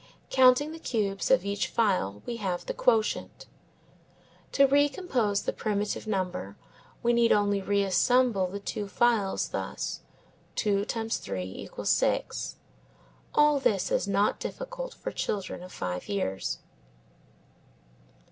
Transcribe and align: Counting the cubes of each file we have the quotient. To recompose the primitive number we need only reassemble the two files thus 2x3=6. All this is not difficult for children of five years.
Counting 0.31 0.71
the 0.71 0.79
cubes 0.79 1.29
of 1.29 1.45
each 1.45 1.67
file 1.67 2.23
we 2.25 2.37
have 2.37 2.65
the 2.65 2.73
quotient. 2.73 3.45
To 4.53 4.65
recompose 4.65 5.43
the 5.43 5.53
primitive 5.53 6.07
number 6.07 6.57
we 7.03 7.13
need 7.13 7.31
only 7.31 7.61
reassemble 7.61 8.47
the 8.47 8.59
two 8.59 8.87
files 8.87 9.49
thus 9.49 9.99
2x3=6. 10.55 12.55
All 13.35 13.59
this 13.59 13.91
is 13.91 14.07
not 14.07 14.39
difficult 14.39 14.95
for 14.95 15.11
children 15.11 15.61
of 15.61 15.71
five 15.71 16.09
years. 16.09 16.57